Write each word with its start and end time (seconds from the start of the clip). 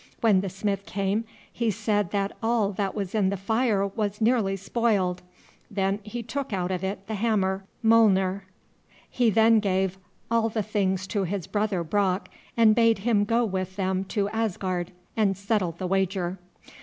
When 0.21 0.41
the 0.41 0.49
smith 0.49 0.87
came 0.87 1.25
he 1.53 1.69
said 1.69 2.09
that 2.09 2.31
all 2.41 2.71
that 2.71 2.95
was 2.95 3.13
in 3.13 3.29
the 3.29 3.37
fire 3.37 3.85
was 3.85 4.19
nearly 4.19 4.55
spoiled. 4.55 5.21
Then 5.69 5.99
he 6.01 6.23
took 6.23 6.51
out 6.51 6.71
of 6.71 6.83
it 6.83 7.05
the 7.05 7.13
hammer, 7.13 7.65
Mjolnir. 7.85 8.41
He 9.07 9.29
then 9.29 9.59
gave 9.59 9.99
all 10.31 10.49
the 10.49 10.63
things 10.63 11.05
to 11.05 11.25
his 11.25 11.45
brother 11.45 11.83
Brock, 11.83 12.29
and 12.57 12.73
bade 12.73 12.97
him 13.05 13.25
go 13.25 13.45
with 13.45 13.75
them 13.75 14.03
to 14.05 14.27
Asgard, 14.29 14.91
and 15.15 15.37
settle 15.37 15.73
the 15.73 15.85
wager. 15.85 16.39